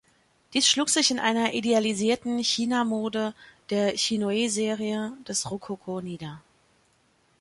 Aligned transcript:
Dies 0.53 0.67
schlug 0.67 0.89
sich 0.89 1.11
in 1.11 1.19
einer 1.19 1.53
idealisierten 1.53 2.39
China-Mode, 2.39 3.35
der 3.69 3.95
Chinoiserie 3.95 5.11
des 5.27 5.51
Rokoko 5.51 6.01
nieder. 6.01 6.41